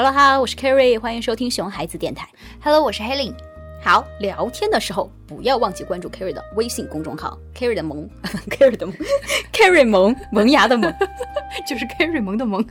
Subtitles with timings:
[0.00, 2.28] Hello 哈，我是 carry 欢迎收听熊孩子电台。
[2.62, 3.34] Hello，我是 Helen。
[3.82, 8.08] 好，聊天的时候不要忘记关注 carry 的微信公众号 carry 的萌
[8.48, 8.94] carry 的萌
[9.52, 10.88] carry 萌萌芽的萌，
[11.66, 12.64] 就是 carry 萌的萌，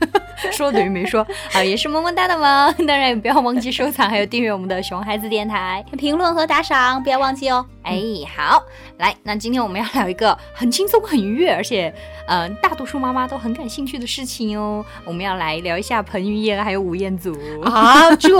[0.52, 1.20] 说等于没说
[1.52, 2.86] 啊，也是萌萌哒的萌。
[2.86, 5.84] 当然也不要忘记收藏，还有订阅我们的熊孩子电台。
[5.98, 7.66] 评论和打赏不要忘记哦。
[7.88, 8.02] 哎，
[8.36, 8.62] 好，
[8.98, 11.88] 来，那今天我们要聊一个很轻松、很愉悦，而且，
[12.26, 14.84] 嗯、呃，大多数妈妈都很感兴趣的事情哦。
[15.06, 18.38] 我们要来聊一下彭于晏还有吴彦祖啊，这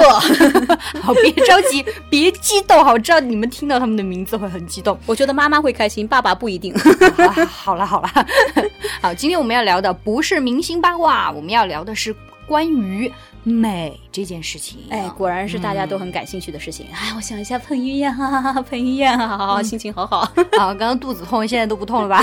[1.01, 4.99] 好，别着急，别激动，好，我知道你们听到他们的名字会很激动。
[5.07, 6.75] 我觉得妈妈会开心，爸爸不一定。
[6.75, 8.11] 啊、好了好了，
[9.01, 12.15] 好，今天我们要聊的不是明星八卦，我们要聊的是
[12.47, 13.11] 关于
[13.43, 14.79] 美这件事情。
[14.91, 16.87] 哎，果然是大家都很感兴趣的事情。
[16.93, 20.19] 哎、嗯，我想一下，彭于晏，哈哈哈， 彭于晏，好好好，心情好好。
[20.59, 22.23] 啊，刚刚肚子痛，现在都不痛了吧？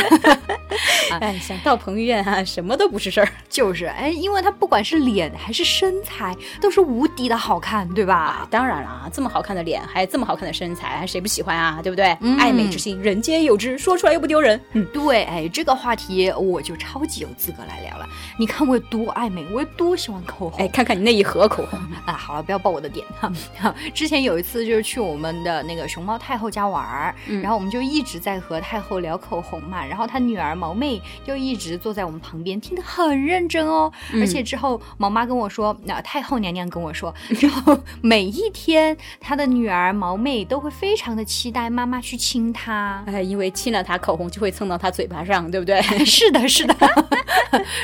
[1.22, 3.28] 哎，想到彭于晏哈，什么都不是事儿。
[3.50, 8.16] 就是，哎，因为他不管是脸还是身材，都是无敌的好看，对吧？
[8.16, 11.80] 啊、当然了啊，这么好看的脸，还这么好看的身材，谁不喜欢啊？
[11.82, 12.18] 对不对？
[12.22, 14.60] 嗯、爱美之心，人皆有之，说出来又不丢人。
[14.74, 18.06] 嗯，对，哎，这个话题我就超级有资格来聊了。
[18.38, 20.60] 你看我有多爱美，我有多喜欢口红。
[20.60, 22.14] 哎，看看你那一盒口红 啊！
[22.14, 23.32] 好了，不要爆我的点哈。
[23.94, 33.92] 之前有一次就是去我们的那个熊猫太后家玩儿，嗯、然后我们就一直在和太后聊口红嘛，然后她女儿毛妹就一直坐在我们旁边听得很认真哦。
[34.12, 45.80] 嗯、而且之后毛妈跟我说，那、呃、太后娘娘跟我说， 然后每一天她的女儿毛妹都会非常的期待妈妈去亲她，哎，因为亲了她口红就会蹭到她嘴巴上，对不对？
[46.04, 46.76] 是的，是的。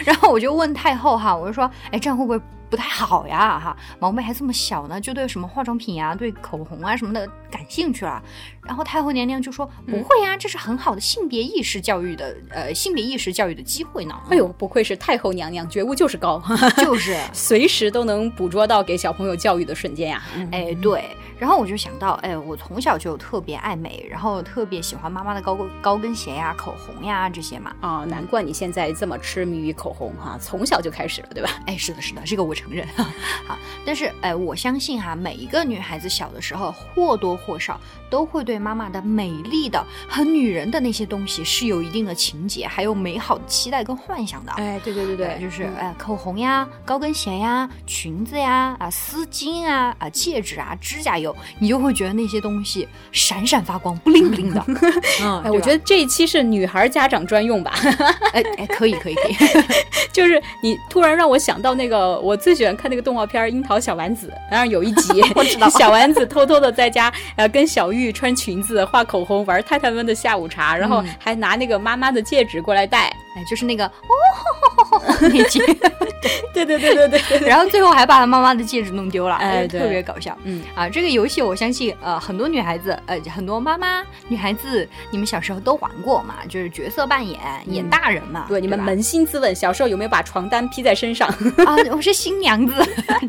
[0.03, 2.41] 然后我就问太后哈，我就说，哎，这样会不会？
[2.71, 8.23] 不太好呀，哈，毛妹还这么小呢，就对什么化妆品呀、对口红啊什么的感兴趣了。
[8.63, 16.41] 然后太后娘娘就说：“不会呀，这是很好的性别意识教育的，呃，性别意识教育的机会呢。”哎呦，不愧是太后娘娘，觉悟就是高，
[16.77, 20.23] 就是 随时都能捕捉到给小朋友教育的瞬间呀。
[20.51, 21.03] 哎，对。
[21.41, 27.75] 然后我就想到，哎，我从小就特别爱美，然后特别喜欢妈妈的高高跟鞋呀、口红呀这些嘛。
[27.81, 31.49] 啊，难怪你现在这么痴迷于口红哈，从小就开始了，对吧？
[31.65, 32.87] 哎，是的，是的，这个我承认。
[33.47, 44.51] 好，但是哎，我相信哈，每一个女孩子小的时候或多或少都会对妈妈的美丽的、和女人的那些东西是有一定的情节，还有美好的期待跟幻想的。
[44.57, 54.63] 哎，对对对对，就是哎、嗯，口红呀、高跟鞋呀、裙子呀、啊丝巾啊、啊戒指啊、指甲油，你就会觉得那些东西闪闪发光，不灵不灵的。
[55.21, 57.73] 嗯，哎，我觉得这一期是女孩家长专用吧。
[58.33, 59.35] 哎哎，可以可以可以，
[60.13, 75.59] 就是你突然让我想到那个我最喜欢看那个动画片《樱桃小丸子》，然后有一集，我知道小丸子偷偷的在家呃跟小玉穿裙子、画口红、玩太太们的下午茶，然后还拿那个妈妈的戒指过来戴，哎，就是那个哦那集，
[76.53, 77.07] 对对对对
[77.39, 80.37] 对， 然后最后还把他妈妈的戒指弄丢了，哎，特别搞笑。
[80.43, 91.27] 嗯啊，这个游戏我相信呃很多女孩子呃很多妈妈女孩子你们小时候都玩过嘛，就是角色扮演演大人嘛，对，你们扪心自问，小时候有没有把床单披在身上
[91.65, 91.75] 啊？
[91.91, 92.73] 我是新娘子，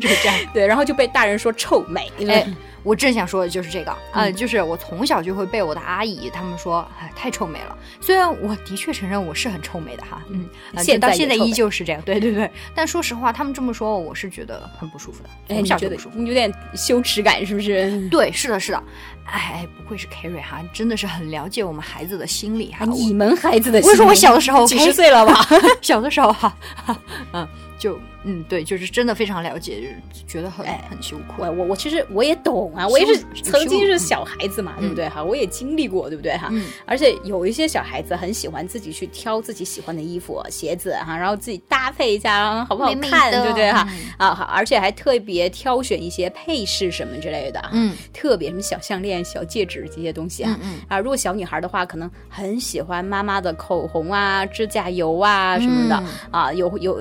[0.01, 0.35] 就是这样。
[0.53, 2.11] 对，然后就被大人说臭美。
[2.27, 2.45] 哎，
[2.83, 7.77] 我正想说的就是这个，呃，就是我从小就会被我的阿姨他们说，哎，太臭美了。
[8.01, 12.49] 虽然我的确承认我是很臭美的哈，嗯，现到现在依旧是这样，对对对。
[12.75, 15.29] 但说实话，他们这么说，我是觉得很不舒服的。
[15.47, 18.07] 哎，你觉得你有点羞耻感是不是？
[18.09, 18.83] 对，是的，是的。
[19.25, 22.83] 哎，不愧是 Carrie 哈，真的是很了解我们孩子的心理哈。
[22.85, 25.47] 你们孩子的心理，我说我小的时候几十岁了吧？
[25.81, 26.53] 小的时候哈，
[27.31, 27.47] 嗯，
[27.83, 31.45] 就嗯，对，就是真的非常了解，就是觉得很、哎、很羞愧。
[31.45, 35.21] 我我我其实我也懂啊，我也是曾经是小孩子嘛，对不对哈？
[35.21, 36.47] 我也经历过，对不对哈？
[36.53, 43.85] 嗯、而且有一些小孩子很喜欢自己去挑自己喜欢的衣服、鞋子哈，然后自己搭配一下，好不好看，美美对不对哈？
[44.17, 56.97] 啊，好，而且还特别挑选一些配饰什么之类的，嗯，特别什么小项链、小戒指这些东西啊，嗯啊，如果小女孩的话，可能很喜欢妈妈的口红啊、指甲油啊什么的、嗯、啊，有有。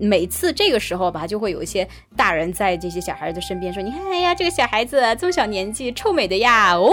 [0.00, 1.86] 每次这个时候吧，就会有一些
[2.16, 6.90] 大人在这些小孩的身边说：“你看，哎呀，这个小孩子这么小年纪，臭美的呀！”哦，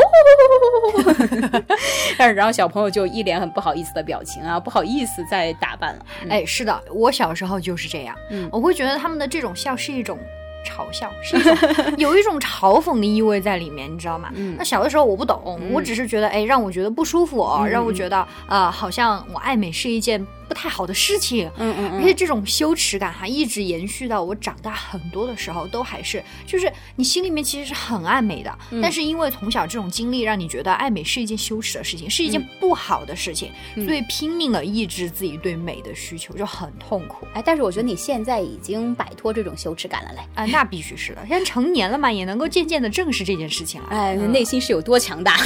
[2.17, 6.05] 但是然后小朋友就一脸很不好意思的表情啊，不好意思再打扮了。
[6.23, 10.17] 嗯、哎，是的，我小时候就是这样，嗯，我会觉得他们的这种笑是一种。
[10.65, 11.55] 嘲笑是一种
[11.97, 14.29] 有一种嘲讽的意味在里面，你知道吗？
[14.35, 21.49] 嗯，那小的时候我不懂，嗯、我只是觉得，哎，让我觉得不舒服，嗯、让我觉得，呃，好像我爱美是一件不太好的事情。
[21.57, 33.51] 嗯嗯而且这种羞耻感哈，一直延续到我长大很多的时候，都还是就是你心里面其实是很爱美的，嗯但是因为从小这种经历，让你觉得爱美是一件羞耻的事情，是一件嗯不好的事情，
[33.85, 37.27] 所以拼命的抑制自己对美的需求，就很痛苦。
[37.33, 40.19] 哎，但是我觉得你现在已经摆脱这种羞耻感了嘞。
[40.35, 43.87] 啊，那必须是的，现在成年了嘛，也能够渐渐的正视这件事情了。
[43.89, 45.37] 哎，嗯内心是有多强大？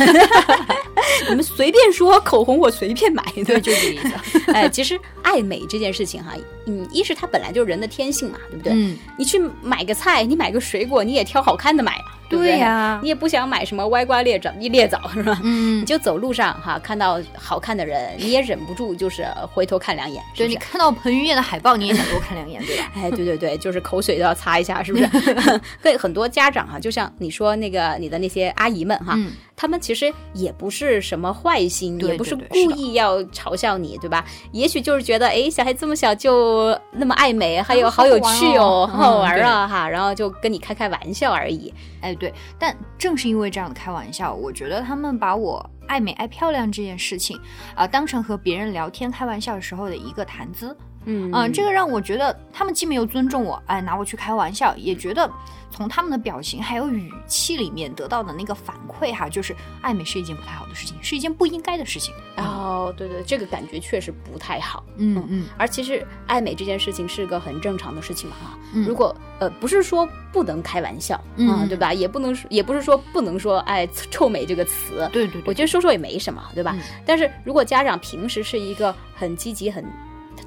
[1.29, 4.51] 你们随便说口红，我随便买，对，对就这个意思。
[4.51, 4.90] 哎，其实
[5.21, 6.31] 爱美这件事情哈，
[6.65, 8.73] 嗯，一是它本来就是人的天性嘛，对不对？
[8.73, 15.39] 嗯，你去买个菜，你买个水果，你也挑好看的买啊，对不对对呀你也不想买什么歪瓜裂枣、一裂枣是吧？
[15.43, 20.43] 嗯你，就走路上哈，看到好看的人，你也忍不住就是回头看两眼，是是？
[20.43, 22.91] 对你看到彭于晏的海报，你也想多看两眼，对吧？
[22.95, 25.07] 哎，对对对，就是口水都要擦一下，是不是？
[25.81, 34.25] 对很多家长哈，就像你说那个你的那些阿姨们哈，嗯他们其实也不是什么坏心，对也不是故意要嘲笑你，对吧？
[34.51, 41.71] 也许就是觉得，哎，小孩这么小就那么爱美，还有好好有趣哦好好嗯玩啊哈，然后就跟你开开玩笑而已。
[42.01, 47.39] 哎，对，但正是因为这样的开玩笑，我觉得他们把我爱美爱漂亮这件事情
[47.75, 50.75] 啊、当成和别人聊天开玩笑时候的一个谈资。
[51.05, 55.29] 嗯嗯，这个让我觉得他们既没有尊重我，哎，拿我去开玩笑，也觉得
[55.69, 62.13] 从他们的表情还有语气里面得到的那个反馈哈，就是爱美是一件不太好的事情，是一件不应该的事情。
[62.37, 64.83] 哦，对对，这个感觉确实不太好。
[64.97, 68.57] 嗯嗯而其实爱美这件事情是个很正常的事情嘛哈。
[68.73, 71.93] 嗯如果呃不是说不能开玩笑嗯啊，对吧？
[71.93, 76.73] 也不能说也不是说不能说哎臭美这个词，对对对，我觉得说说也没什么，对吧？
[76.77, 79.83] 嗯但是如果家长平时是一个很积极、很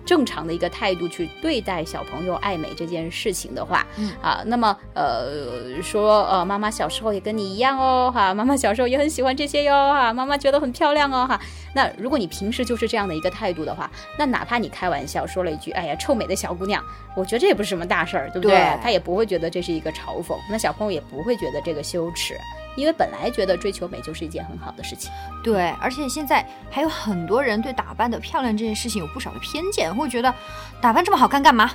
[0.05, 11.41] 正常的一个态度去对待小朋友爱美这件事情的话，嗯啊，那么呃说呃妈妈小时候也跟你一样哦哈，妈妈小时候也很喜欢这些哟哈，妈妈觉得很漂亮哦哈。
[11.75, 16.83] 那如果你平时就是这样的一个态度的话，那哪怕你开玩笑说了一句哎呀臭美的小姑娘，
[17.17, 18.57] 我觉得这也不是什么大事儿，对不对？
[18.57, 22.37] 对他也不会觉得这是一个嘲讽，那小朋友也不会觉得这个羞耻。
[22.77, 25.11] 因为本来觉得追求美就是一件很好的事情。
[25.43, 30.33] 对，而且现在还有很多人对打扮的漂亮这件事情有不少的偏见，会觉得
[30.81, 31.71] 打扮这么好看干嘛？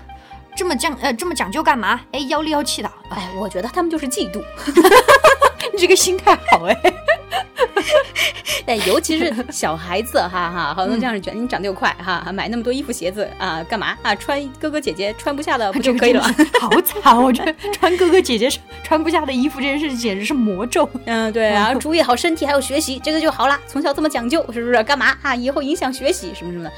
[0.55, 2.01] 这么讲呃这么讲究干嘛？
[2.11, 4.43] 哎，妖里妖气的，哎，我觉得他们就是嫉妒，
[5.73, 6.75] 你这个心态好哎。
[8.65, 14.13] 但尤其是小孩子，哈哈，好多这样是觉得你长得又快哈，买那么多衣服鞋子啊，干嘛啊？
[14.15, 16.35] 穿哥哥姐姐穿不下的不就可以了吗？
[16.59, 17.17] 好惨！
[17.21, 18.49] 我觉得穿哥哥姐姐
[18.83, 20.89] 穿不下的衣服这件事简直是魔咒。
[21.05, 23.59] 嗯，对， 然后注意好身体，还有学习，这个就好啦。
[23.67, 24.83] 从小这么讲究，是不是？
[24.83, 25.35] 干嘛啊？
[25.35, 26.71] 以后影响学习什么什么的。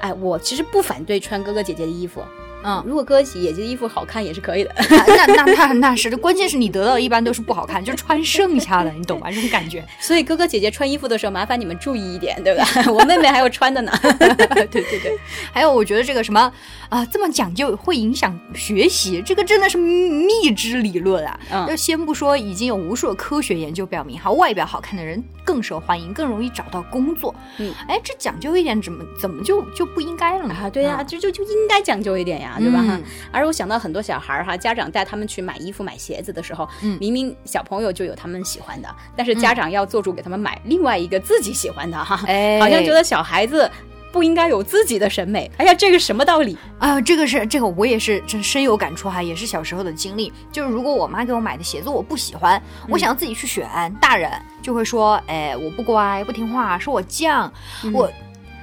[0.00, 2.22] 哎，我其实不反对穿哥哥姐姐的衣服，
[2.66, 4.74] 嗯，如果哥哥姐姐的衣服好看也是可以的。
[4.90, 9.30] 那那那那是，关键是你得到的一般都是不好看，就是穿剩下的，你懂吧？
[9.30, 9.84] 这种感觉。
[10.00, 12.66] 所以哥哥姐姐穿衣服的时候，麻烦你们注意一点，对吧？
[12.92, 13.92] 我妹妹还有穿的呢。
[14.02, 15.16] 对对对，
[15.52, 16.52] 还有我觉得这个什么
[16.88, 21.38] 啊、这么讲究会影响学习，这个真的是蜜汁理论啊！
[21.52, 27.34] 嗯就先不说已经有无数的科学研究表明，哈，外表好看的人更受欢迎，更容易找到工作。
[27.58, 30.54] 嗯，哎，这讲究一点，怎么怎么就就不应该了呢？
[30.54, 32.82] 啊，对呀、嗯就就就应该讲究一点呀，对吧？
[32.86, 43.70] 嗯而我想到很多小孩儿哈，家长带他们去买衣服、买鞋子的时候，嗯明明小朋友就有他们喜欢的，但是家长要做主给他们买另外一个自己喜欢的哈，哎，好像觉得小孩子。
[44.12, 46.56] 不应该有自己的审美，哎呀，这个什么道理？
[46.78, 50.32] 啊，这个是这个我也是真深有感触哈，也是小时候的经历。
[50.50, 53.68] 就是如果我妈给我买的鞋子我不喜欢，我想要自己去选，
[54.00, 54.30] 大人
[54.62, 57.50] 就会说，哎，我不乖不听话，说我犟，
[57.92, 58.10] 我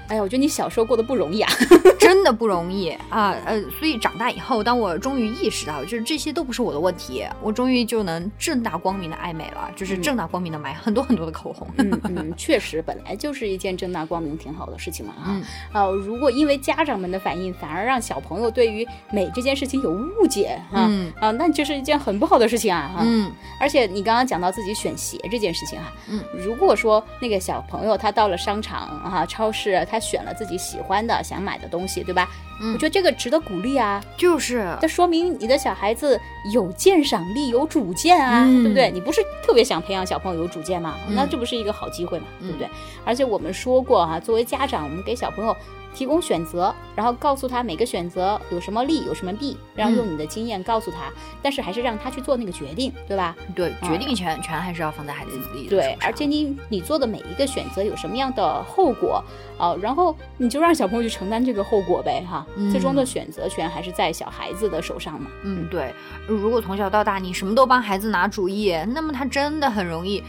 [0.08, 1.52] 哎呀，我觉得你小时候过得不容易啊。
[2.00, 11.66] 真的不容易啊，呃，所以长大以后，当我终于意识到，就是这些都不是我的问题，我终于就能正大光明的爱美了，就是正大光明的买很多很多的口红。
[11.78, 15.24] 嗯嗯，确实，本来就是一件正大光明、挺好的事情嘛哈。
[15.28, 15.44] 嗯
[15.74, 23.04] 呃，如果因为家长们的反应，反而让小朋友对于美这件事情有误解哈，嗯啊，那就是一件很不好的事情啊哈。
[23.06, 32.28] 嗯而且你刚刚讲到自己选鞋这件事情啊，嗯，如果说那个小朋友他到了商场啊、超市，他选了自己喜欢的、想买的东西，对吧？
[32.60, 36.20] 嗯我觉得这个值得鼓励啊，就是这说明你的小孩子
[36.52, 38.90] 有鉴赏力、有主见啊，嗯对不对？
[38.90, 40.96] 你不是特别想培养小朋友有主见吗？
[41.08, 42.68] 嗯那这不是一个好机会嘛，嗯对不对？
[43.06, 45.56] 而且我们说过哈、作为家长，我们给小朋友
[45.94, 53.36] 提供选择，然后告诉他每个选择有什么利，有什么弊，然后用你的经验告诉他，但是还是让他去做那个决定，对吧？
[53.56, 59.24] 对，嗯决定权全还是要放在孩子自己的对手，上而且你你做的每一个选择有什么样的后果
[59.56, 65.30] 啊、然后你就让小朋友去承担这个后果呗，哈，嗯最终的选择权还是在小孩子的手上嘛。
[65.44, 65.94] 嗯，对。
[66.28, 70.22] 如果从小到大你什么都帮孩子拿主意，那么他真的很容易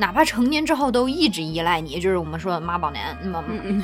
[0.00, 3.16] 哪怕成年之后都一直依赖你，就是我们说的妈宝男，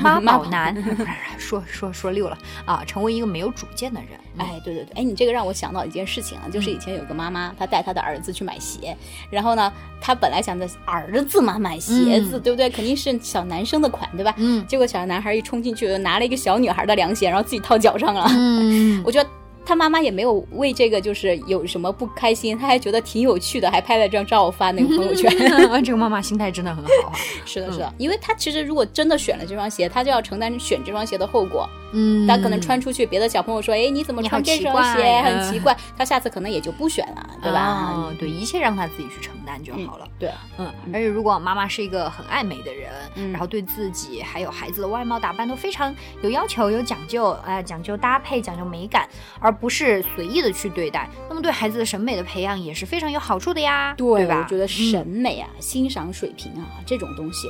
[0.01, 0.75] 妈妈宝男，
[1.37, 4.19] 说说说溜了啊，成为一个没有主见的人。
[4.39, 8.97] 哎，对对对，哎，你这个让我想到一件事情啊，就是以前有个妈妈，她带她的儿子去买鞋，
[9.29, 9.71] 然后呢，
[10.01, 12.71] 她本来想着儿子嘛买鞋子，对不对？
[12.71, 14.35] 肯定是小男生的款，对吧？
[14.39, 14.67] 嗯。
[14.67, 18.27] 结果小男孩一冲进去，拿了一个小女孩的凉鞋，然后自己套脚上了。
[18.31, 19.03] 嗯。
[19.05, 19.29] 我觉得。
[19.67, 25.31] 他妈妈也没有为这个就是有什么不开心，他还觉得挺有趣的，还拍了张照发那个朋友圈。
[25.85, 27.13] 这个妈妈心态真的很好啊。
[27.45, 31.69] 是的，是的，因为他其实如果真的选了这双鞋，他就要承担选这双鞋的后果。
[31.93, 35.23] 嗯，他可能穿出去，别的小朋友说：“哎，你怎么穿这双鞋？
[35.23, 37.93] 很奇怪。”他下次可能也就不选了，对吧？
[37.95, 40.07] 嗯，对，一切让他自己去承担就好了。
[40.19, 54.43] 对，嗯，而且如果妈妈是一个很爱美的人，然后对自己还有孩子的外貌打扮都非常有要求、有讲究，哎，讲究搭配、讲究美感，而不是随意的去对待，那么对孩子的审美的培养也是非常有好处的呀，对吧？
[54.43, 57.49] 我觉得审美啊、欣赏水平啊这种东西，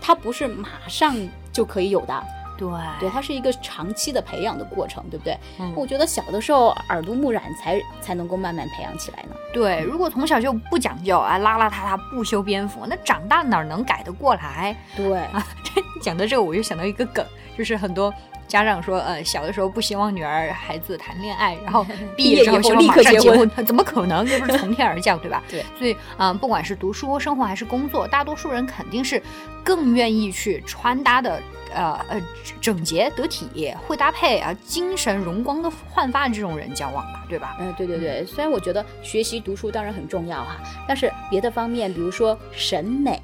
[0.00, 1.16] 它不是马上
[1.52, 2.24] 就可以有的。
[2.56, 2.68] 对
[3.00, 5.38] 对，它是一个长期的培养的过程，对不对？
[5.58, 9.36] 嗯，我觉得小的时候耳濡目染才才能够慢慢培养起来呢。
[9.52, 14.76] 对，如果从小就不讲究啊，邋邋遢遢不修边幅，那长大哪能改得过来？
[14.96, 17.24] 对啊，这讲到这个，我又想到一个梗，
[17.56, 18.12] 就是很多
[18.52, 24.26] 家长说，呃，小的时候不希望女儿孩子谈恋爱，然后 毕业之后立刻结婚， 怎么可能？
[24.26, 25.42] 这不是从天而降，对吧？
[25.50, 29.22] 对，所以嗯，不管是读书、生活还是工作，大多数人肯定是
[29.64, 31.40] 更愿意去穿搭的。
[31.74, 32.20] 呃呃，
[32.60, 37.56] 整洁得体，会搭配啊，精神容光的焕发的这种人交往吧，对吧？
[37.58, 38.22] 嗯，对对对。
[38.26, 43.18] 虽然我觉得学习读书当然很重要哈，但是别的方面，比如说审美，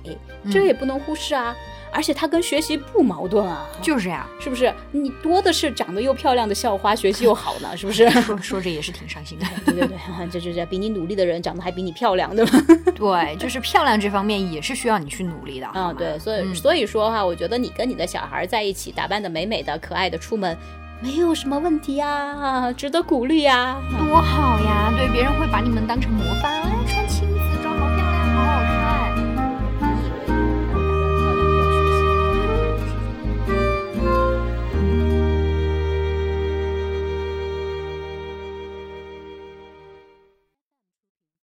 [0.50, 1.54] 这也不能忽视啊。
[1.92, 4.72] 而且它跟学习不矛盾啊，就是呀，是不是？
[4.92, 8.08] 你多的是长得又漂亮的校花，学习又好呢， 是不是？
[8.22, 9.46] 说说着也是挺伤心的。
[9.66, 9.96] 对 对对，
[10.30, 12.58] 这就是比你努力的人长得还比你漂亮，对吧？
[12.94, 15.68] 对，就是漂亮这方面也是需要你去努力的。
[15.74, 20.56] 嗯，对，所以所以说哈，我觉得你跟你的小孩在一起，打扮的美美的、可爱的出门，
[21.00, 24.92] 没有什么问题呀，值得鼓励呀，多好呀！
[24.96, 26.57] 对，别人会把你们当成模范。